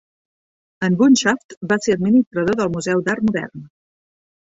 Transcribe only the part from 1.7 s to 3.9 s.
va ser administrador del Museu d'Art Modern.